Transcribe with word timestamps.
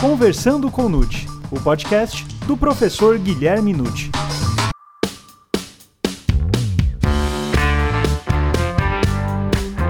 Conversando 0.00 0.70
com 0.70 0.88
Nute, 0.88 1.26
o 1.52 1.60
podcast 1.60 2.24
do 2.46 2.56
professor 2.56 3.18
Guilherme 3.18 3.74
Nute. 3.74 4.10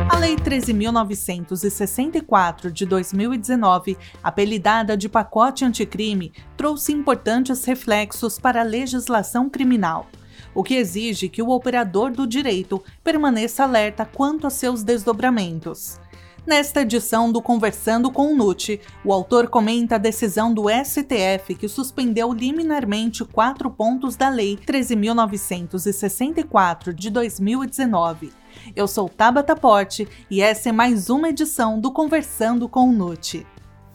A 0.09 0.17
Lei 0.19 0.35
13.964 0.35 2.73
de 2.73 2.85
2019, 2.85 3.97
apelidada 4.21 4.97
de 4.97 5.09
pacote 5.09 5.65
anticrime, 5.65 6.33
trouxe 6.57 6.93
importantes 6.93 7.65
reflexos 7.65 8.37
para 8.37 8.63
a 8.63 8.65
legislação 8.65 9.49
criminal 9.49 10.09
o 10.53 10.65
que 10.65 10.75
exige 10.75 11.29
que 11.29 11.43
o 11.43 11.51
operador 11.51 12.11
do 12.11 12.27
direito 12.27 12.83
permaneça 13.05 13.63
alerta 13.63 14.05
quanto 14.05 14.49
a 14.49 14.51
seus 14.51 14.83
desdobramentos. 14.83 16.01
Nesta 16.47 16.81
edição 16.81 17.31
do 17.31 17.43
Conversando 17.43 18.11
com 18.11 18.33
o 18.33 18.35
Nute, 18.35 18.81
o 19.05 19.13
autor 19.13 19.49
comenta 19.49 19.97
a 19.97 19.99
decisão 19.99 20.55
do 20.55 20.71
STF 20.71 21.55
que 21.55 21.69
suspendeu 21.69 22.33
liminarmente 22.33 23.27
quatro 23.27 23.71
pontos 23.71 24.17
da 24.17 24.31
Lei 24.31 24.57
13.964 24.57 26.95
de 26.95 27.11
2019. 27.11 28.33
Eu 28.75 28.89
sou 28.89 29.07
Tabata 29.07 29.55
Porte 29.55 30.09
e 30.31 30.41
essa 30.41 30.71
é 30.71 30.73
mais 30.73 31.11
uma 31.11 31.29
edição 31.29 31.79
do 31.79 31.93
Conversando 31.93 32.71
com 32.71 32.89
o 32.89 32.93
Nute. 32.93 33.47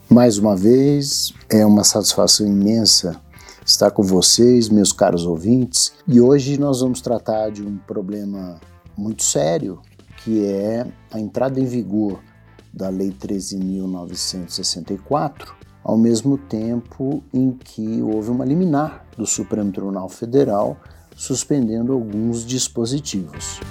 Mais 0.08 0.38
uma 0.38 0.56
vez, 0.56 1.34
é 1.50 1.66
uma 1.66 1.84
satisfação 1.84 2.46
imensa 2.46 3.20
estar 3.66 3.90
com 3.90 4.04
vocês, 4.04 4.70
meus 4.70 4.94
caros 4.94 5.26
ouvintes, 5.26 5.94
e 6.08 6.22
hoje 6.22 6.60
nós 6.60 6.82
vamos 6.82 7.02
tratar 7.02 7.50
de 7.50 7.64
um 7.64 7.78
problema 7.78 8.62
muito 8.96 9.24
sério, 9.24 9.82
que 10.24 10.46
é 10.46 10.86
a 11.12 11.20
entrada 11.20 11.60
em 11.60 11.66
vigor 11.66 12.20
da 12.76 12.90
Lei 12.90 13.12
13.964, 13.12 15.54
ao 15.84 15.98
mesmo 15.98 16.38
tempo 16.38 17.24
em 17.34 17.52
que 17.52 18.02
houve 18.02 18.30
uma 18.30 18.44
liminar 18.44 19.06
do 19.18 19.26
Supremo 19.26 19.72
Tribunal 19.72 20.10
Federal 20.10 20.76
suspendendo 21.16 21.94
alguns 21.94 22.46
dispositivos. 22.46 23.62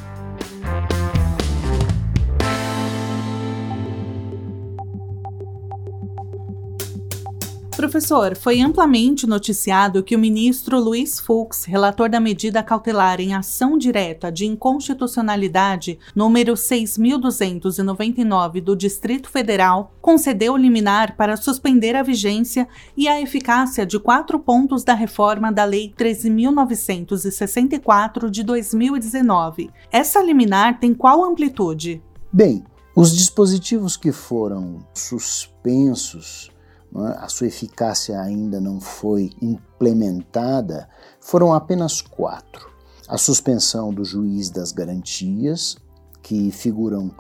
Professor, 7.84 8.34
foi 8.34 8.62
amplamente 8.62 9.26
noticiado 9.26 10.02
que 10.02 10.16
o 10.16 10.18
ministro 10.18 10.80
Luiz 10.80 11.20
Fux, 11.20 11.64
relator 11.64 12.08
da 12.08 12.18
medida 12.18 12.62
cautelar 12.62 13.20
em 13.20 13.34
ação 13.34 13.76
direta 13.76 14.32
de 14.32 14.46
inconstitucionalidade 14.46 15.98
número 16.16 16.56
6299 16.56 18.62
do 18.62 18.74
Distrito 18.74 19.28
Federal, 19.28 19.92
concedeu 20.00 20.56
liminar 20.56 21.14
para 21.14 21.36
suspender 21.36 21.94
a 21.94 22.02
vigência 22.02 22.66
e 22.96 23.06
a 23.06 23.20
eficácia 23.20 23.84
de 23.84 23.98
quatro 23.98 24.38
pontos 24.38 24.82
da 24.82 24.94
reforma 24.94 25.52
da 25.52 25.66
Lei 25.66 25.92
13964 25.94 28.30
de 28.30 28.42
2019. 28.42 29.68
Essa 29.92 30.22
liminar 30.22 30.80
tem 30.80 30.94
qual 30.94 31.22
amplitude? 31.22 32.02
Bem, 32.32 32.64
os 32.96 33.14
dispositivos 33.14 33.94
que 33.94 34.10
foram 34.10 34.78
suspensos? 34.94 36.53
A 36.94 37.28
sua 37.28 37.48
eficácia 37.48 38.20
ainda 38.20 38.60
não 38.60 38.80
foi 38.80 39.30
implementada, 39.42 40.88
foram 41.20 41.52
apenas 41.52 42.00
quatro. 42.00 42.72
A 43.08 43.18
suspensão 43.18 43.92
do 43.92 44.04
juiz 44.04 44.48
das 44.48 44.70
garantias, 44.72 45.76
que 46.22 46.50
figuram 46.50 47.10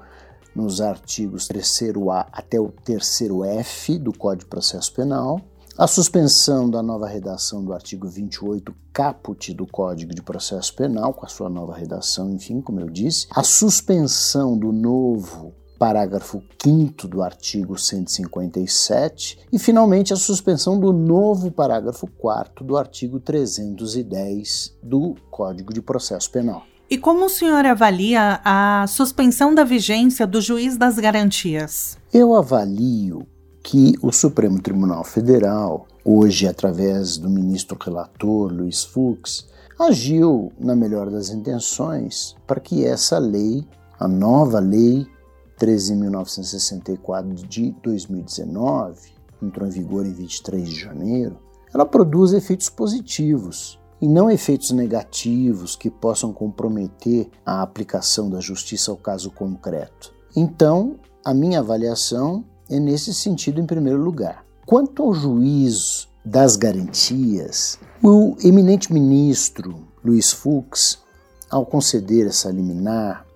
nos 0.54 0.80
artigos 0.80 1.48
3A 1.48 2.26
até 2.32 2.60
o 2.60 2.68
3F 2.68 3.98
do 3.98 4.16
Código 4.16 4.44
de 4.44 4.50
Processo 4.50 4.92
Penal, 4.94 5.40
a 5.76 5.88
suspensão 5.88 6.70
da 6.70 6.80
nova 6.80 7.08
redação 7.08 7.64
do 7.64 7.72
artigo 7.72 8.08
28 8.08 8.72
caput 8.92 9.52
do 9.52 9.66
Código 9.66 10.14
de 10.14 10.22
Processo 10.22 10.72
Penal, 10.76 11.12
com 11.12 11.26
a 11.26 11.28
sua 11.28 11.50
nova 11.50 11.74
redação, 11.74 12.30
enfim, 12.30 12.60
como 12.60 12.80
eu 12.80 12.88
disse, 12.88 13.26
a 13.34 13.42
suspensão 13.42 14.56
do 14.56 14.70
novo 14.70 15.52
parágrafo 15.78 16.42
5 16.62 17.06
do 17.08 17.22
artigo 17.22 17.78
157 17.78 19.38
e, 19.52 19.58
finalmente, 19.58 20.12
a 20.12 20.16
suspensão 20.16 20.78
do 20.78 20.92
novo 20.92 21.50
parágrafo 21.50 22.06
4 22.18 22.64
do 22.64 22.76
artigo 22.76 23.20
310 23.20 24.76
do 24.82 25.14
Código 25.30 25.72
de 25.72 25.82
Processo 25.82 26.30
Penal. 26.30 26.62
E 26.88 26.98
como 26.98 27.26
o 27.26 27.30
senhor 27.30 27.64
avalia 27.64 28.40
a 28.44 28.86
suspensão 28.86 29.54
da 29.54 29.64
vigência 29.64 30.26
do 30.26 30.40
juiz 30.40 30.76
das 30.76 30.98
garantias? 30.98 31.96
Eu 32.12 32.34
avalio 32.34 33.26
que 33.62 33.94
o 34.02 34.12
Supremo 34.12 34.60
Tribunal 34.60 35.02
Federal, 35.02 35.86
hoje 36.04 36.46
através 36.46 37.16
do 37.16 37.30
ministro 37.30 37.78
relator 37.80 38.52
Luiz 38.52 38.84
Fux, 38.84 39.48
agiu 39.78 40.52
na 40.60 40.76
melhor 40.76 41.10
das 41.10 41.30
intenções 41.30 42.36
para 42.46 42.60
que 42.60 42.84
essa 42.84 43.18
lei, 43.18 43.66
a 43.98 44.06
nova 44.06 44.60
lei 44.60 45.06
13.964 45.58 47.34
de 47.46 47.70
2019, 47.82 49.12
entrou 49.42 49.66
em 49.66 49.70
vigor 49.70 50.06
em 50.06 50.12
23 50.12 50.68
de 50.68 50.80
janeiro, 50.80 51.38
ela 51.72 51.84
produz 51.84 52.32
efeitos 52.32 52.68
positivos 52.68 53.78
e 54.00 54.08
não 54.08 54.30
efeitos 54.30 54.70
negativos 54.70 55.76
que 55.76 55.90
possam 55.90 56.32
comprometer 56.32 57.28
a 57.44 57.62
aplicação 57.62 58.28
da 58.28 58.40
justiça 58.40 58.90
ao 58.90 58.96
caso 58.96 59.30
concreto. 59.30 60.12
Então, 60.36 60.96
a 61.24 61.32
minha 61.32 61.60
avaliação 61.60 62.44
é 62.68 62.78
nesse 62.78 63.14
sentido 63.14 63.60
em 63.60 63.66
primeiro 63.66 64.00
lugar. 64.02 64.44
Quanto 64.66 65.02
ao 65.02 65.14
juízo 65.14 66.08
das 66.24 66.56
garantias, 66.56 67.78
o 68.02 68.36
eminente 68.42 68.92
ministro 68.92 69.86
Luiz 70.04 70.32
Fux, 70.32 70.98
ao 71.50 71.64
conceder 71.64 72.26
essa 72.26 72.50
liminar, 72.50 73.26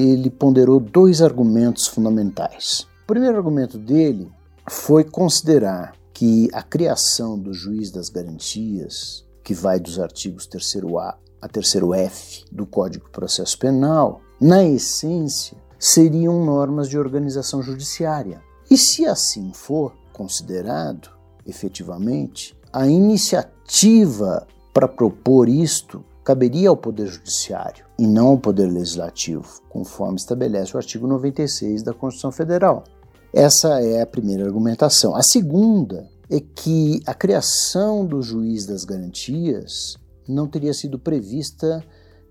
ele 0.00 0.28
ponderou 0.28 0.78
dois 0.78 1.22
argumentos 1.22 1.86
fundamentais. 1.86 2.86
O 3.04 3.06
primeiro 3.06 3.36
argumento 3.36 3.78
dele 3.78 4.30
foi 4.68 5.04
considerar 5.04 5.94
que 6.12 6.48
a 6.52 6.62
criação 6.62 7.38
do 7.38 7.54
juiz 7.54 7.90
das 7.90 8.08
garantias, 8.08 9.24
que 9.42 9.54
vai 9.54 9.80
dos 9.80 9.98
artigos 9.98 10.46
3A 10.48 11.14
a 11.40 11.48
3F 11.48 12.44
do 12.52 12.66
Código 12.66 13.06
de 13.06 13.12
Processo 13.12 13.58
Penal, 13.58 14.20
na 14.40 14.64
essência, 14.64 15.56
seriam 15.78 16.44
normas 16.44 16.88
de 16.88 16.98
organização 16.98 17.62
judiciária. 17.62 18.42
E 18.70 18.76
se 18.76 19.06
assim 19.06 19.52
for 19.54 19.94
considerado, 20.12 21.10
efetivamente, 21.46 22.56
a 22.72 22.86
iniciativa 22.86 24.46
para 24.74 24.88
propor 24.88 25.48
isto 25.48 26.04
caberia 26.24 26.68
ao 26.68 26.76
Poder 26.76 27.06
Judiciário 27.06 27.85
e 27.98 28.06
não 28.06 28.28
ao 28.28 28.38
Poder 28.38 28.66
Legislativo, 28.66 29.60
conforme 29.68 30.16
estabelece 30.16 30.74
o 30.74 30.78
artigo 30.78 31.06
96 31.06 31.82
da 31.82 31.94
Constituição 31.94 32.32
Federal. 32.32 32.84
Essa 33.32 33.80
é 33.80 34.00
a 34.00 34.06
primeira 34.06 34.44
argumentação. 34.44 35.14
A 35.14 35.22
segunda 35.22 36.08
é 36.30 36.40
que 36.40 37.00
a 37.06 37.14
criação 37.14 38.04
do 38.04 38.22
juiz 38.22 38.66
das 38.66 38.84
garantias 38.84 39.96
não 40.28 40.46
teria 40.46 40.74
sido 40.74 40.98
prevista 40.98 41.84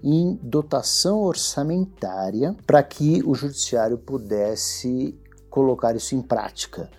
em 0.04 0.40
dotação 0.44 1.22
orçamentária 1.22 2.56
para 2.66 2.84
que 2.84 3.24
o 3.26 3.34
judiciário 3.34 3.98
pudesse 3.98 5.18
colocar 5.50 5.96
isso 5.96 6.16
em 6.16 6.22
prática, 6.22 6.90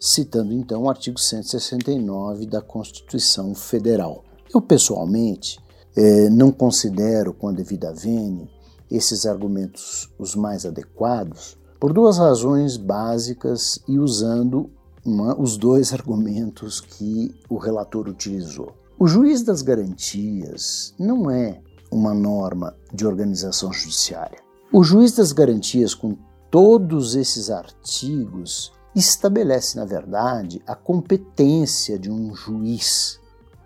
citando 0.00 0.52
então 0.52 0.84
o 0.84 0.90
artigo 0.90 1.18
169 1.18 2.46
da 2.46 2.62
Constituição 2.62 3.54
Federal. 3.54 4.24
Eu 4.54 4.60
pessoalmente 4.60 5.58
é, 5.96 6.28
não 6.28 6.50
considero, 6.50 7.36
a 7.42 7.52
devida 7.52 7.92
vênia, 7.92 8.48
esses 8.90 9.26
argumentos 9.26 10.10
os 10.18 10.34
mais 10.34 10.64
adequados 10.64 11.56
por 11.80 11.92
duas 11.92 12.18
razões 12.18 12.76
básicas 12.76 13.78
e 13.86 13.98
usando 13.98 14.70
uma, 15.04 15.38
os 15.38 15.56
dois 15.56 15.92
argumentos 15.94 16.80
que 16.80 17.34
o 17.48 17.58
relator 17.58 18.08
utilizou. 18.08 18.74
O 18.98 19.06
juiz 19.06 19.42
das 19.42 19.60
garantias 19.60 20.94
não 20.98 21.30
é 21.30 21.60
uma 21.90 22.14
norma 22.14 22.74
de 22.92 23.06
organização 23.06 23.72
judiciária. 23.72 24.38
O 24.72 24.82
juiz 24.82 25.12
das 25.12 25.32
garantias, 25.32 25.94
com 25.94 26.16
todos 26.50 27.14
esses 27.14 27.50
artigos, 27.50 28.72
estabelece, 28.94 29.76
na 29.76 29.84
verdade, 29.84 30.62
a 30.66 30.74
competência 30.74 31.98
de 31.98 32.10
um 32.10 32.34
juiz 32.34 33.20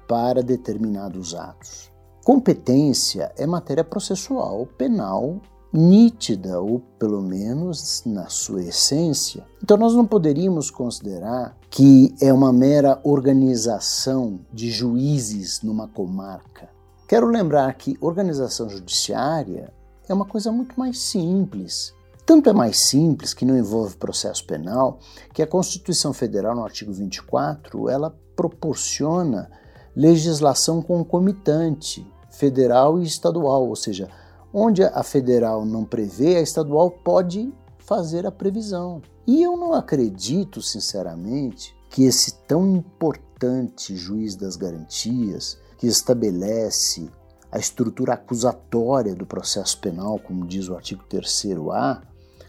para 0.06 0.42
determinados 0.42 1.34
atos. 1.34 1.90
Competência 2.28 3.32
é 3.38 3.46
matéria 3.46 3.82
processual 3.82 4.66
penal 4.76 5.40
nítida, 5.72 6.60
ou 6.60 6.78
pelo 6.98 7.22
menos 7.22 8.02
na 8.04 8.28
sua 8.28 8.62
essência. 8.62 9.46
Então, 9.62 9.78
nós 9.78 9.94
não 9.94 10.04
poderíamos 10.04 10.70
considerar 10.70 11.56
que 11.70 12.14
é 12.20 12.30
uma 12.30 12.52
mera 12.52 13.00
organização 13.02 14.40
de 14.52 14.70
juízes 14.70 15.62
numa 15.62 15.88
comarca. 15.88 16.68
Quero 17.08 17.28
lembrar 17.28 17.72
que 17.72 17.96
organização 17.98 18.68
judiciária 18.68 19.72
é 20.06 20.12
uma 20.12 20.26
coisa 20.26 20.52
muito 20.52 20.78
mais 20.78 20.98
simples. 20.98 21.94
Tanto 22.26 22.50
é 22.50 22.52
mais 22.52 22.90
simples, 22.90 23.32
que 23.32 23.46
não 23.46 23.56
envolve 23.56 23.96
processo 23.96 24.44
penal, 24.44 24.98
que 25.32 25.40
a 25.40 25.46
Constituição 25.46 26.12
Federal, 26.12 26.54
no 26.54 26.62
artigo 26.62 26.92
24, 26.92 27.88
ela 27.88 28.14
proporciona 28.36 29.50
legislação 29.96 30.82
concomitante, 30.82 32.06
federal 32.38 33.00
e 33.00 33.02
estadual, 33.02 33.68
ou 33.68 33.74
seja, 33.74 34.08
onde 34.54 34.82
a 34.82 35.02
federal 35.02 35.64
não 35.64 35.84
prevê, 35.84 36.36
a 36.36 36.40
estadual 36.40 36.90
pode 36.90 37.52
fazer 37.78 38.26
a 38.26 38.30
previsão. 38.30 39.02
E 39.26 39.42
eu 39.42 39.56
não 39.56 39.74
acredito, 39.74 40.62
sinceramente, 40.62 41.76
que 41.90 42.04
esse 42.04 42.34
tão 42.46 42.66
importante 42.76 43.96
juiz 43.96 44.36
das 44.36 44.56
garantias, 44.56 45.58
que 45.76 45.86
estabelece 45.86 47.10
a 47.50 47.58
estrutura 47.58 48.14
acusatória 48.14 49.14
do 49.14 49.26
processo 49.26 49.80
penal, 49.80 50.18
como 50.18 50.46
diz 50.46 50.68
o 50.68 50.74
artigo 50.74 51.02
3A, 51.10 52.02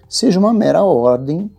seja 0.07 0.39
uma 0.39 0.53
mera 0.53 0.83
ordem 0.83 1.51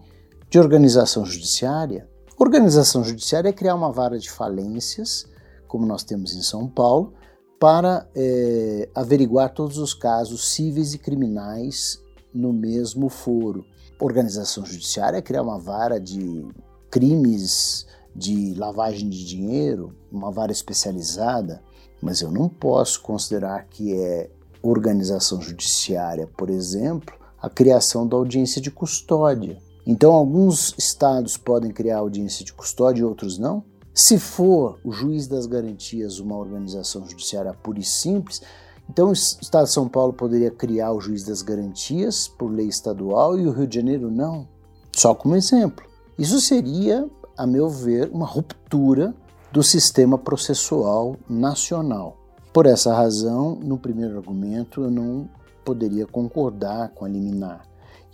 de 0.49 0.59
organização 0.59 1.25
judiciária. 1.25 2.09
Organização 2.39 3.03
judiciária 3.03 3.49
é 3.49 3.53
criar 3.53 3.75
uma 3.75 3.93
vara 3.93 4.19
de 4.19 4.31
falências, 4.31 5.27
como 5.67 5.87
nós 5.87 6.03
temos 6.03 6.35
em 6.35 6.43
São 6.43 6.69
Paulo, 6.69 7.15
para 7.61 8.09
é, 8.17 8.89
averiguar 8.95 9.53
todos 9.53 9.77
os 9.77 9.93
casos 9.93 10.49
cíveis 10.55 10.95
e 10.95 10.99
criminais 10.99 12.03
no 12.33 12.55
mesmo 12.55 13.11
foro. 13.11 13.67
Organização 14.01 14.65
judiciária 14.65 15.19
é 15.19 15.23
criar 15.23 15.43
uma 15.43 15.59
vara 15.59 16.01
de 16.01 16.49
crimes 16.91 17.87
de 18.17 18.55
lavagem 18.55 19.11
de 19.11 19.27
dinheiro, 19.27 19.95
uma 20.11 20.31
vara 20.31 20.51
especializada, 20.51 21.63
mas 22.01 22.23
eu 22.23 22.31
não 22.31 22.49
posso 22.49 23.03
considerar 23.03 23.67
que 23.67 23.95
é 23.95 24.31
organização 24.63 25.41
judiciária, 25.43 26.27
por 26.27 26.49
exemplo, 26.49 27.15
a 27.41 27.51
criação 27.51 28.07
da 28.09 28.17
audiência 28.17 28.61
de 28.61 28.71
custódia. 28.71 29.59
Então, 29.87 30.13
alguns 30.13 30.75
estados 30.79 31.37
podem 31.37 31.71
criar 31.71 31.99
audiência 31.99 32.43
de 32.43 32.55
custódia 32.55 33.03
e 33.03 33.05
outros 33.05 33.39
não. 33.39 33.63
Se 33.95 34.19
for 34.19 34.79
o 34.85 34.93
juiz 34.93 35.27
das 35.27 35.47
garantias 35.47 36.21
uma 36.21 36.37
organização 36.37 37.07
judiciária 37.09 37.53
pura 37.53 37.81
e 37.81 37.85
simples, 37.85 38.41
então 38.89 39.11
o 39.11 39.13
Estado 39.13 39.67
de 39.67 39.73
São 39.73 39.89
Paulo 39.89 40.13
poderia 40.13 40.51
criar 40.51 40.93
o 40.93 41.01
juiz 41.01 41.25
das 41.25 41.43
garantias 41.43 42.27
por 42.27 42.51
lei 42.51 42.67
estadual 42.67 43.39
e 43.39 43.47
o 43.47 43.53
Rio 43.53 43.67
de 43.67 43.77
Janeiro 43.77 44.11
não. 44.11 44.49
Só 44.93 45.15
como 45.15 45.37
exemplo. 45.37 45.85
Isso 46.19 46.41
seria, 46.41 47.09
a 47.37 47.47
meu 47.47 47.69
ver, 47.69 48.11
uma 48.13 48.27
ruptura 48.27 49.15
do 49.53 49.63
sistema 49.63 50.19
processual 50.19 51.17
nacional. 51.29 52.17
Por 52.53 52.67
essa 52.67 52.95
razão, 52.95 53.55
no 53.55 53.79
primeiro 53.79 54.19
argumento, 54.19 54.83
eu 54.83 54.91
não 54.91 55.29
poderia 55.65 56.07
concordar 56.07 56.91
com 56.91 57.05
a 57.05 57.09
liminar. 57.09 57.70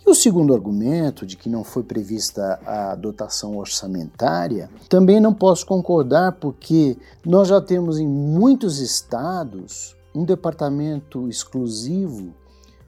O 0.07 0.15
segundo 0.15 0.53
argumento, 0.53 1.25
de 1.25 1.35
que 1.35 1.49
não 1.49 1.65
foi 1.65 1.83
prevista 1.83 2.61
a 2.65 2.95
dotação 2.95 3.57
orçamentária, 3.57 4.69
também 4.87 5.19
não 5.19 5.33
posso 5.33 5.65
concordar 5.65 6.31
porque 6.31 6.97
nós 7.25 7.49
já 7.49 7.59
temos 7.59 7.99
em 7.99 8.07
muitos 8.07 8.79
estados 8.79 9.97
um 10.15 10.23
departamento 10.23 11.27
exclusivo 11.27 12.33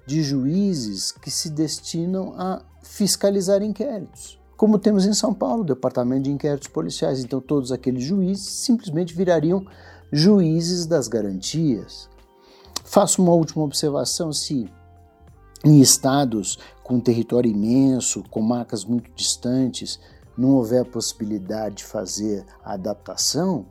de 0.07 0.23
juízes 0.23 1.11
que 1.11 1.29
se 1.29 1.49
destinam 1.49 2.33
a 2.37 2.61
fiscalizar 2.81 3.61
inquéritos 3.61 4.39
como 4.55 4.77
temos 4.77 5.05
em 5.05 5.13
São 5.13 5.33
Paulo, 5.33 5.61
o 5.61 5.65
Departamento 5.65 6.23
de 6.23 6.31
Inquéritos 6.31 6.67
Policiais. 6.67 7.23
Então, 7.23 7.39
todos 7.39 7.71
aqueles 7.71 8.03
juízes 8.03 8.45
simplesmente 8.45 9.15
virariam 9.15 9.65
juízes 10.11 10.85
das 10.85 11.07
garantias. 11.07 12.09
Faço 12.83 13.21
uma 13.21 13.31
última 13.31 13.63
observação: 13.63 14.33
se 14.33 14.69
em 15.63 15.81
estados 15.81 16.57
com 16.83 16.99
território 16.99 17.51
imenso, 17.51 18.23
com 18.29 18.41
marcas 18.41 18.83
muito 18.85 19.11
distantes, 19.15 19.99
não 20.37 20.55
houver 20.55 20.85
possibilidade 20.85 21.75
de 21.75 21.83
fazer 21.83 22.45
a 22.63 22.73
adaptação, 22.73 23.65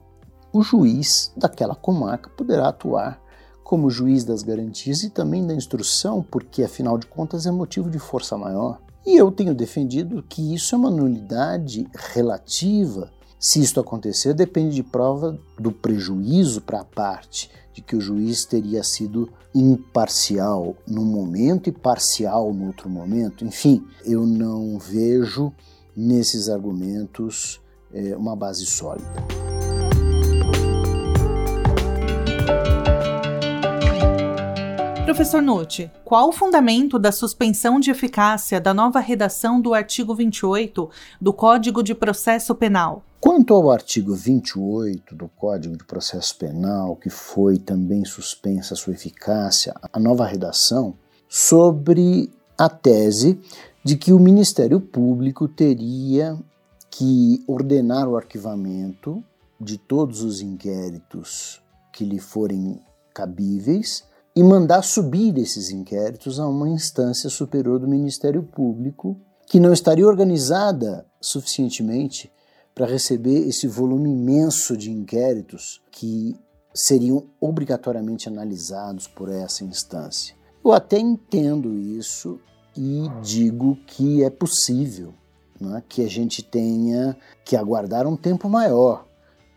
o 0.52 0.62
juiz 0.62 1.32
daquela 1.36 1.74
comarca 1.74 2.30
poderá 2.30 2.68
atuar 2.68 3.20
como 3.64 3.90
juiz 3.90 4.24
das 4.24 4.42
garantias 4.42 5.02
e 5.02 5.10
também 5.10 5.46
da 5.46 5.54
instrução, 5.54 6.22
porque 6.22 6.62
afinal 6.62 6.96
de 6.96 7.06
contas 7.06 7.44
é 7.44 7.50
motivo 7.50 7.90
de 7.90 7.98
força 7.98 8.36
maior. 8.36 8.80
E 9.04 9.16
eu 9.16 9.30
tenho 9.30 9.54
defendido 9.54 10.22
que 10.22 10.54
isso 10.54 10.74
é 10.74 10.78
uma 10.78 10.90
nulidade 10.90 11.86
relativa. 12.14 13.10
Se 13.40 13.60
isto 13.60 13.78
acontecer, 13.78 14.34
depende 14.34 14.74
de 14.74 14.82
prova 14.82 15.38
do 15.56 15.70
prejuízo 15.70 16.60
para 16.60 16.80
a 16.80 16.84
parte, 16.84 17.48
de 17.72 17.80
que 17.80 17.94
o 17.94 18.00
juiz 18.00 18.44
teria 18.44 18.82
sido 18.82 19.30
imparcial 19.54 20.74
num 20.84 21.04
momento 21.04 21.68
e 21.68 21.72
parcial 21.72 22.52
no 22.52 22.66
outro 22.66 22.90
momento. 22.90 23.44
Enfim, 23.44 23.86
eu 24.04 24.26
não 24.26 24.76
vejo 24.76 25.52
nesses 25.96 26.48
argumentos 26.48 27.60
é, 27.92 28.16
uma 28.16 28.34
base 28.34 28.66
sólida. 28.66 29.08
Professor 35.04 35.40
Nutti, 35.40 35.90
qual 36.04 36.28
o 36.28 36.32
fundamento 36.32 36.98
da 36.98 37.12
suspensão 37.12 37.80
de 37.80 37.90
eficácia 37.90 38.60
da 38.60 38.74
nova 38.74 38.98
redação 38.98 39.60
do 39.60 39.74
artigo 39.74 40.14
28 40.14 40.90
do 41.20 41.32
Código 41.32 41.82
de 41.82 41.94
Processo 41.94 42.54
Penal? 42.54 43.04
Quanto 43.20 43.52
ao 43.52 43.68
artigo 43.68 44.14
28 44.14 45.12
do 45.16 45.26
Código 45.28 45.76
de 45.76 45.82
Processo 45.82 46.38
Penal, 46.38 46.94
que 46.94 47.10
foi 47.10 47.58
também 47.58 48.04
suspensa 48.04 48.76
sua 48.76 48.92
eficácia, 48.92 49.74
a 49.92 49.98
nova 49.98 50.24
redação, 50.24 50.94
sobre 51.28 52.32
a 52.56 52.68
tese 52.68 53.40
de 53.84 53.96
que 53.96 54.12
o 54.12 54.20
Ministério 54.20 54.80
Público 54.80 55.48
teria 55.48 56.38
que 56.92 57.42
ordenar 57.48 58.08
o 58.08 58.16
arquivamento 58.16 59.22
de 59.60 59.78
todos 59.78 60.22
os 60.22 60.40
inquéritos 60.40 61.60
que 61.92 62.04
lhe 62.04 62.20
forem 62.20 62.80
cabíveis 63.12 64.04
e 64.34 64.44
mandar 64.44 64.82
subir 64.82 65.36
esses 65.38 65.70
inquéritos 65.70 66.38
a 66.38 66.46
uma 66.46 66.68
instância 66.68 67.28
superior 67.28 67.80
do 67.80 67.88
Ministério 67.88 68.44
Público 68.44 69.20
que 69.44 69.58
não 69.58 69.72
estaria 69.72 70.06
organizada 70.06 71.04
suficientemente 71.20 72.30
para 72.78 72.86
receber 72.86 73.48
esse 73.48 73.66
volume 73.66 74.08
imenso 74.08 74.76
de 74.76 74.88
inquéritos 74.88 75.82
que 75.90 76.36
seriam 76.72 77.24
obrigatoriamente 77.40 78.28
analisados 78.28 79.08
por 79.08 79.28
essa 79.28 79.64
instância. 79.64 80.36
Eu 80.64 80.72
até 80.72 80.96
entendo 80.96 81.76
isso 81.76 82.38
e 82.76 83.08
digo 83.20 83.74
que 83.84 84.22
é 84.22 84.30
possível 84.30 85.12
né, 85.60 85.82
que 85.88 86.04
a 86.04 86.08
gente 86.08 86.40
tenha 86.40 87.16
que 87.44 87.56
aguardar 87.56 88.06
um 88.06 88.16
tempo 88.16 88.48
maior 88.48 89.08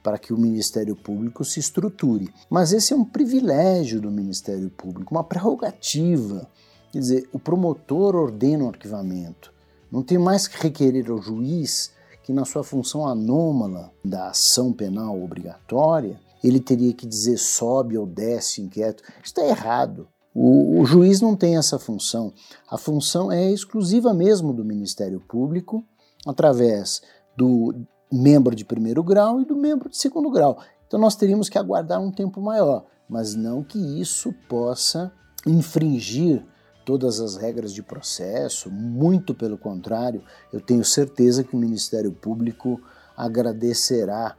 para 0.02 0.18
que 0.18 0.34
o 0.34 0.38
Ministério 0.38 0.96
Público 0.96 1.46
se 1.46 1.60
estruture. 1.60 2.34
Mas 2.50 2.74
esse 2.74 2.92
é 2.92 2.96
um 2.96 3.06
privilégio 3.06 4.02
do 4.02 4.10
Ministério 4.10 4.72
Público, 4.72 5.14
uma 5.14 5.24
prerrogativa. 5.24 6.50
Quer 6.92 7.00
dizer, 7.00 7.30
o 7.32 7.38
promotor 7.38 8.16
ordena 8.16 8.64
o 8.64 8.70
arquivamento. 8.70 9.54
Não 9.92 10.02
tem 10.02 10.18
mais 10.18 10.48
que 10.48 10.60
requerer 10.60 11.12
ao 11.12 11.22
juiz 11.22 11.92
que, 12.24 12.34
na 12.34 12.46
sua 12.46 12.64
função 12.64 13.08
anômala 13.08 13.92
da 14.04 14.30
ação 14.30 14.72
penal 14.72 15.22
obrigatória, 15.22 16.20
ele 16.44 16.60
teria 16.60 16.94
que 16.94 17.06
dizer 17.06 17.38
sobe 17.38 17.98
ou 17.98 18.06
desce 18.06 18.62
inquérito. 18.62 19.04
Está 19.24 19.46
errado. 19.46 20.08
O, 20.34 20.80
o, 20.80 20.86
juiz 20.86 21.20
não 21.20 21.36
tem 21.36 21.58
essa 21.58 21.78
função. 21.78 22.34
A 22.70 22.78
função 22.78 23.32
é 23.32 23.52
exclusiva 23.52 24.14
mesmo 24.14 24.54
do 24.54 24.64
Ministério 24.64 25.20
Público, 25.20 25.84
através 26.26 27.02
do 27.36 27.76
membro 28.12 28.56
de 28.56 28.64
primeiro 28.64 29.04
grau 29.04 29.42
e 29.42 29.46
do 29.46 29.56
membro 29.56 29.90
de 29.90 29.98
segundo 29.98 30.30
grau. 30.30 30.58
Então 30.88 31.00
nós 31.00 31.16
teríamos 31.16 31.50
que 31.50 31.58
aguardar 31.58 32.02
um 32.02 32.12
tempo 32.12 32.42
maior, 32.42 32.86
mas 33.10 33.36
não 33.36 33.64
que 33.64 33.78
isso 34.00 34.34
possa 34.48 35.12
infringir 35.46 36.46
todas 36.86 37.20
as 37.20 37.36
regras 37.36 37.74
de 37.74 37.82
processo, 37.82 38.70
muito 38.70 39.34
pelo 39.34 39.58
contrário, 39.58 40.24
eu 40.52 40.60
tenho 40.60 40.84
certeza 40.84 41.44
que 41.44 41.56
o 41.56 41.60
Ministério 41.60 42.12
Público 42.12 42.82
agradecerá 43.16 44.36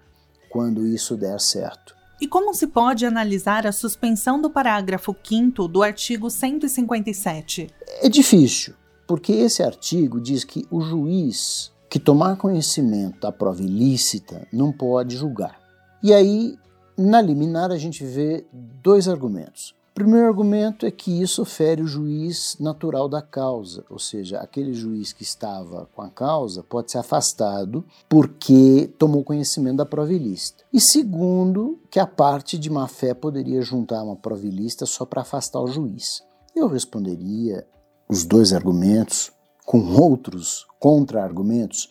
quando 0.51 0.87
isso 0.87 1.17
der 1.17 1.41
certo. 1.41 1.95
E 2.21 2.29
como 2.29 2.55
se 2.55 2.69
pode 2.69 3.05
analisar 3.05 3.67
a 3.67 3.73
suspensão 3.73 4.41
do 4.41 4.49
parágrafo 4.49 5.15
5 5.25 5.67
do 5.67 5.83
artigo 5.83 6.31
157? 6.31 7.69
É 8.01 8.09
difícil, 8.09 8.75
porque 9.07 9.33
esse 9.33 9.63
artigo 9.63 10.21
diz 10.21 10.45
que 10.45 10.65
o 10.71 10.81
juiz 10.81 11.73
que 11.91 11.99
tomar 11.99 12.37
conhecimento 12.37 13.21
da 13.21 13.33
prova 13.33 13.61
ilícita 13.61 14.47
não 14.53 14.73
pode 14.73 15.17
julgar. 15.17 15.61
E 16.03 16.15
aí, 16.15 16.57
na 16.97 17.21
liminar, 17.21 17.71
a 17.71 17.77
gente 17.77 18.05
vê 18.05 18.47
dois 18.53 19.09
argumentos. 19.09 19.75
Primeiro 19.95 20.27
argumento 20.27 20.87
é 20.87 20.91
que 20.91 21.21
isso 21.21 21.45
fere 21.45 21.83
o 21.83 21.87
juiz 21.87 22.57
natural 22.59 23.11
da 23.11 23.21
causa, 23.21 23.85
ou 23.91 23.99
seja, 23.99 24.39
aquele 24.39 24.73
juiz 24.73 25.13
que 25.13 25.23
estava 25.23 25.87
com 25.95 26.01
a 26.01 26.09
causa 26.09 26.63
pode 26.63 26.91
ser 26.91 26.99
afastado 26.99 27.85
porque 28.09 28.91
tomou 28.99 29.23
conhecimento 29.23 29.77
da 29.77 29.87
prova 29.87 30.15
ilícita. 30.15 30.65
E 30.73 30.81
segundo, 30.81 31.79
que 31.91 32.01
a 32.01 32.07
parte 32.07 32.59
de 32.59 32.71
má 32.71 32.89
fé 32.89 33.13
poderia 33.13 33.61
juntar 33.61 34.03
uma 34.03 34.17
prova 34.17 34.47
ilícita 34.47 34.87
só 34.87 35.05
para 35.05 35.21
afastar 35.21 35.61
o 35.61 35.67
juiz. 35.67 36.23
Eu 36.57 36.69
responderia 36.69 37.67
os 38.09 38.25
dois 38.25 38.55
argumentos 38.55 39.31
com 39.67 39.95
outros 39.95 40.67
contra-argumentos. 40.81 41.91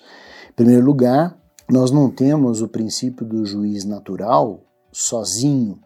Em 0.49 0.53
primeiro 0.53 0.85
lugar, 0.85 1.37
nós 1.69 1.91
não 1.91 2.09
temos 2.09 2.61
o 2.61 2.67
princípio 2.67 3.25
do 3.25 3.45
juiz 3.45 3.85
natural 3.85 4.61
sozinho. 4.91 5.79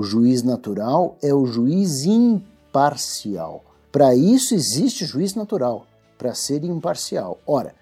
O 0.00 0.02
juiz 0.02 0.42
natural 0.42 1.18
é 1.22 1.34
o 1.34 1.44
juiz 1.44 2.06
imparcial. 2.06 3.62
Para 3.92 4.14
isso 4.14 4.54
existe 4.54 5.04
juiz 5.04 5.34
natural, 5.34 5.86
para 6.16 6.32
ser 6.32 6.64
imparcial. 6.64 7.38
Ora, 7.46 7.74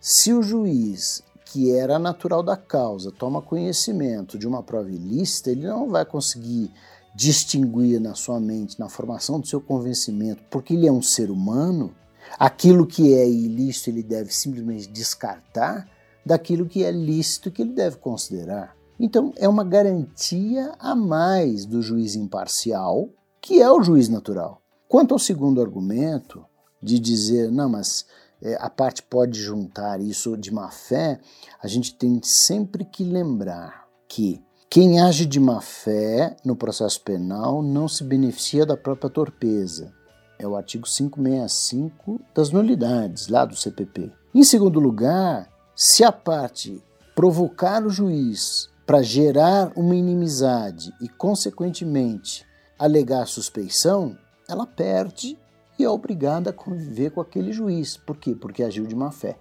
se 0.00 0.32
o 0.32 0.40
juiz 0.40 1.20
que 1.46 1.72
era 1.72 1.98
natural 1.98 2.44
da 2.44 2.56
causa 2.56 3.10
toma 3.10 3.42
conhecimento 3.42 4.38
de 4.38 4.46
uma 4.46 4.62
prova 4.62 4.88
ilícita, 4.88 5.50
ele 5.50 5.66
não 5.66 5.90
vai 5.90 6.04
conseguir 6.04 6.70
distinguir 7.12 8.00
na 8.00 8.14
sua 8.14 8.38
mente, 8.38 8.78
na 8.78 8.88
formação 8.88 9.40
do 9.40 9.46
seu 9.48 9.60
convencimento, 9.60 10.44
porque 10.48 10.74
ele 10.74 10.86
é 10.86 10.92
um 10.92 11.02
ser 11.02 11.28
humano, 11.28 11.92
aquilo 12.38 12.86
que 12.86 13.14
é 13.14 13.28
ilícito 13.28 13.90
ele 13.90 14.04
deve 14.04 14.32
simplesmente 14.32 14.86
descartar 14.86 15.88
daquilo 16.24 16.66
que 16.66 16.84
é 16.84 16.92
lícito 16.92 17.50
que 17.50 17.62
ele 17.62 17.72
deve 17.72 17.96
considerar. 17.96 18.76
Então, 19.04 19.34
é 19.36 19.46
uma 19.46 19.64
garantia 19.64 20.72
a 20.78 20.94
mais 20.94 21.66
do 21.66 21.82
juiz 21.82 22.14
imparcial, 22.14 23.10
que 23.38 23.60
é 23.60 23.70
o 23.70 23.82
juiz 23.82 24.08
natural. 24.08 24.62
Quanto 24.88 25.12
ao 25.12 25.18
segundo 25.18 25.60
argumento, 25.60 26.42
de 26.82 26.98
dizer, 26.98 27.52
não, 27.52 27.68
mas 27.68 28.06
é, 28.40 28.56
a 28.58 28.70
parte 28.70 29.02
pode 29.02 29.38
juntar 29.38 30.00
isso 30.00 30.38
de 30.38 30.50
má 30.50 30.70
fé, 30.70 31.20
a 31.62 31.68
gente 31.68 31.94
tem 31.94 32.18
sempre 32.24 32.82
que 32.82 33.04
lembrar 33.04 33.86
que 34.08 34.42
quem 34.70 34.98
age 34.98 35.26
de 35.26 35.38
má 35.38 35.60
fé 35.60 36.34
no 36.42 36.56
processo 36.56 37.02
penal 37.02 37.62
não 37.62 37.86
se 37.86 38.02
beneficia 38.04 38.64
da 38.64 38.74
própria 38.74 39.10
torpeza. 39.10 39.92
É 40.38 40.48
o 40.48 40.56
artigo 40.56 40.86
565 40.86 42.22
das 42.34 42.48
nulidades, 42.48 43.28
lá 43.28 43.44
do 43.44 43.54
CPP. 43.54 44.10
Em 44.34 44.42
segundo 44.42 44.80
lugar, 44.80 45.46
se 45.76 46.02
a 46.02 46.10
parte 46.10 46.82
provocar 47.14 47.84
o 47.84 47.90
juiz 47.90 48.72
para 48.86 49.02
gerar 49.02 49.72
uma 49.76 49.94
inimizade 49.94 50.92
e, 51.00 51.08
consequentemente, 51.08 52.44
alegar 52.78 53.26
suspeição, 53.26 54.16
ela 54.48 54.66
perde 54.66 55.38
e 55.78 55.84
é 55.84 55.88
obrigada 55.88 56.50
a 56.50 56.52
conviver 56.52 57.10
com 57.10 57.20
aquele 57.20 57.52
juiz. 57.52 57.96
Por 57.96 58.16
quê? 58.16 58.34
Porque 58.34 58.62
agiu 58.62 58.86
de 58.86 58.94
má 58.94 59.10
fé. 59.10 59.36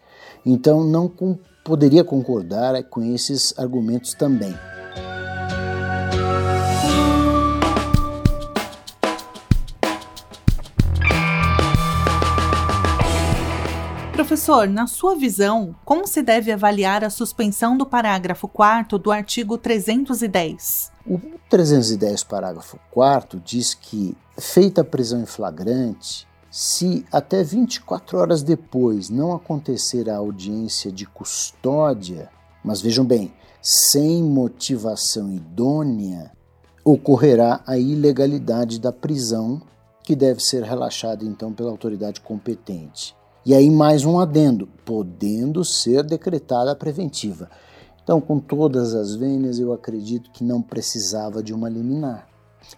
Então, 0.45 0.83
não 0.83 1.07
com, 1.07 1.37
poderia 1.63 2.03
concordar 2.03 2.81
com 2.85 3.03
esses 3.03 3.53
argumentos 3.57 4.13
também. 4.13 4.53
Professor, 14.23 14.69
na 14.69 14.87
sua 14.87 15.17
visão, 15.17 15.75
como 15.83 16.07
se 16.07 16.23
deve 16.23 16.49
avaliar 16.49 17.03
a 17.03 17.09
suspensão 17.09 17.75
do 17.75 17.85
parágrafo 17.85 18.47
4 18.47 18.97
do 18.97 19.11
artigo 19.11 19.57
310? 19.57 20.93
O 21.05 21.19
310, 21.49 22.23
parágrafo 22.23 22.79
4 22.89 23.37
diz 23.41 23.73
que, 23.73 24.15
feita 24.39 24.79
a 24.79 24.85
prisão 24.85 25.19
em 25.19 25.25
flagrante, 25.25 26.25
se 26.49 27.05
até 27.11 27.43
24 27.43 28.17
horas 28.17 28.41
depois 28.41 29.09
não 29.09 29.35
acontecer 29.35 30.09
a 30.09 30.15
audiência 30.15 30.89
de 30.89 31.05
custódia, 31.05 32.29
mas 32.63 32.79
vejam 32.79 33.03
bem, 33.03 33.33
sem 33.61 34.23
motivação 34.23 35.33
idônea, 35.33 36.31
ocorrerá 36.81 37.59
a 37.67 37.77
ilegalidade 37.77 38.79
da 38.79 38.93
prisão, 38.93 39.61
que 40.01 40.15
deve 40.15 40.39
ser 40.39 40.63
relaxada 40.63 41.25
então 41.25 41.51
pela 41.51 41.71
autoridade 41.71 42.21
competente. 42.21 43.13
E 43.45 43.53
aí 43.53 43.69
mais 43.69 44.05
um 44.05 44.19
adendo, 44.19 44.69
podendo 44.85 45.65
ser 45.65 46.01
decretada 46.03 46.71
a 46.71 46.75
preventiva. 46.75 47.49
Então, 48.01 48.21
com 48.21 48.39
todas 48.39 48.95
as 48.95 49.15
vênias, 49.15 49.59
eu 49.59 49.73
acredito 49.73 50.31
que 50.31 50.45
não 50.45 50.61
precisava 50.61 51.43
de 51.43 51.53
uma 51.53 51.67
liminar. 51.67 52.25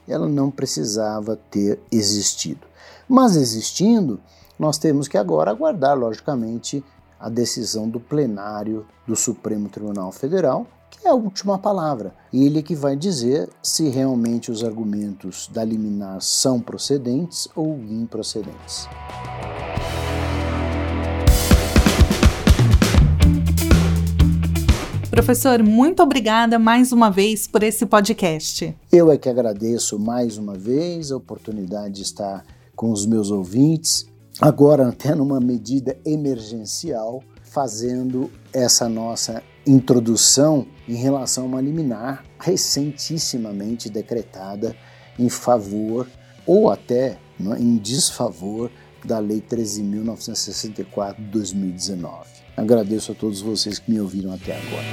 ela 0.07 0.29
não 0.29 0.49
precisava 0.49 1.37
ter 1.51 1.81
existido. 1.91 2.65
Mas 3.05 3.35
existindo, 3.35 4.21
nós 4.57 4.77
temos 4.77 5.09
que 5.09 5.17
agora 5.17 5.51
aguardar, 5.51 5.99
logicamente, 5.99 6.81
a 7.19 7.27
decisão 7.27 7.89
do 7.89 7.99
plenário 7.99 8.85
do 9.05 9.17
Supremo 9.17 9.67
Tribunal 9.67 10.13
Federal, 10.13 10.65
que 10.89 11.05
é 11.05 11.09
a 11.09 11.15
última 11.15 11.59
palavra. 11.59 12.15
Ele 12.31 12.63
que 12.63 12.75
vai 12.75 12.95
dizer 12.95 13.49
se 13.61 13.89
realmente 13.89 14.49
os 14.49 14.63
argumentos 14.63 15.49
da 15.53 15.65
liminar 15.65 16.21
são 16.21 16.61
procedentes 16.61 17.45
ou 17.53 17.77
improcedentes. 17.77 18.87
Professor, 25.15 25.63
muito 25.63 26.03
obrigada 26.03 26.59
mais 26.59 26.91
uma 26.91 27.09
vez 27.09 27.47
por 27.47 27.63
esse 27.63 27.85
podcast. 27.85 28.75
Eu 28.91 29.09
é 29.09 29.17
que 29.17 29.29
agradeço 29.29 29.97
mais 29.97 30.37
uma 30.37 30.55
vez 30.55 31.09
a 31.09 31.15
oportunidade 31.15 31.95
de 31.95 32.01
estar 32.01 32.45
com 32.75 32.91
os 32.91 33.05
meus 33.05 33.31
ouvintes, 33.31 34.05
agora 34.41 34.89
até 34.89 35.15
numa 35.15 35.39
medida 35.39 35.97
emergencial, 36.05 37.23
fazendo 37.43 38.29
essa 38.51 38.89
nossa 38.89 39.41
introdução 39.65 40.67
em 40.85 40.95
relação 40.95 41.45
a 41.45 41.47
uma 41.47 41.61
liminar 41.61 42.25
recentissimamente 42.37 43.89
decretada 43.89 44.75
em 45.17 45.29
favor 45.29 46.09
ou 46.45 46.69
até 46.69 47.07
é, 47.07 47.17
em 47.57 47.77
desfavor 47.77 48.69
da 49.05 49.19
Lei 49.19 49.39
13.964 49.39 51.15
de 51.15 51.23
2019. 51.23 52.44
Agradeço 52.55 53.11
a 53.11 53.15
todos 53.15 53.41
vocês 53.41 53.79
que 53.79 53.91
me 53.91 53.99
ouviram 53.99 54.33
até 54.33 54.55
agora. 54.55 54.85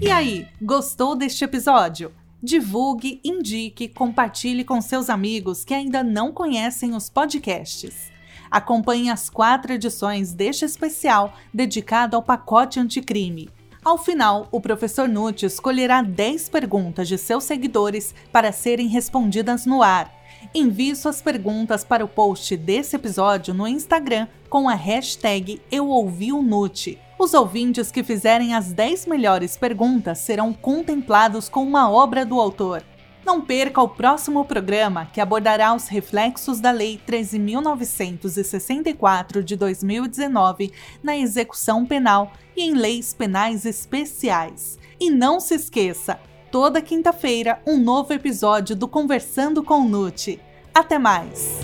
E 0.00 0.10
aí, 0.10 0.46
gostou 0.60 1.14
deste 1.14 1.44
episódio? 1.44 2.12
Divulgue, 2.42 3.20
indique, 3.24 3.88
compartilhe 3.88 4.64
com 4.64 4.80
seus 4.80 5.08
amigos 5.10 5.64
que 5.64 5.74
ainda 5.74 6.02
não 6.02 6.32
conhecem 6.32 6.94
os 6.94 7.08
podcasts. 7.08 8.10
Acompanhe 8.50 9.10
as 9.10 9.28
quatro 9.28 9.72
edições 9.72 10.32
deste 10.32 10.64
especial 10.64 11.34
dedicado 11.52 12.16
ao 12.16 12.22
pacote 12.22 12.80
anticrime. 12.80 13.48
Ao 13.84 13.96
final, 13.96 14.48
o 14.50 14.60
professor 14.60 15.08
Nutt 15.08 15.46
escolherá 15.46 16.02
10 16.02 16.48
perguntas 16.48 17.06
de 17.08 17.16
seus 17.16 17.44
seguidores 17.44 18.14
para 18.32 18.52
serem 18.52 18.88
respondidas 18.88 19.66
no 19.66 19.82
ar 19.82 20.17
Envie 20.54 20.96
suas 20.96 21.20
perguntas 21.20 21.84
para 21.84 22.04
o 22.04 22.08
post 22.08 22.56
desse 22.56 22.96
episódio 22.96 23.52
no 23.52 23.68
Instagram 23.68 24.26
com 24.48 24.66
a 24.68 24.74
hashtag 24.74 25.60
EuOuviONute. 25.70 26.98
Os 27.18 27.34
ouvintes 27.34 27.90
que 27.90 28.04
fizerem 28.04 28.54
as 28.54 28.72
10 28.72 29.06
melhores 29.06 29.56
perguntas 29.56 30.18
serão 30.18 30.52
contemplados 30.52 31.48
com 31.48 31.62
uma 31.62 31.90
obra 31.90 32.24
do 32.24 32.38
autor. 32.40 32.84
Não 33.26 33.40
perca 33.42 33.82
o 33.82 33.88
próximo 33.88 34.44
programa 34.44 35.06
que 35.12 35.20
abordará 35.20 35.74
os 35.74 35.88
reflexos 35.88 36.60
da 36.60 36.70
Lei 36.70 37.00
13.964 37.06 39.42
de 39.42 39.56
2019 39.56 40.72
na 41.02 41.16
execução 41.16 41.84
penal 41.84 42.30
e 42.56 42.62
em 42.62 42.72
leis 42.72 43.12
penais 43.12 43.66
especiais. 43.66 44.78
E 44.98 45.10
não 45.10 45.38
se 45.40 45.56
esqueça, 45.56 46.18
toda 46.50 46.82
quinta-feira 46.82 47.60
um 47.66 47.78
novo 47.78 48.12
episódio 48.12 48.74
do 48.74 48.88
Conversando 48.88 49.62
com 49.62 49.84
Nute. 49.84 50.40
Até 50.74 50.98
mais! 50.98 51.58